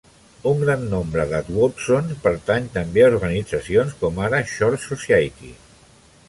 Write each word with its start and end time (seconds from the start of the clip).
Un 0.51 0.61
gran 0.67 0.85
nombre 0.93 1.25
d'advowsons 1.33 2.15
pertanyen 2.23 2.71
també 2.79 3.05
a 3.05 3.11
organitzacions 3.11 3.95
com 4.01 4.19
ara 4.29 4.41
Church 4.55 4.89
Society. 4.89 5.55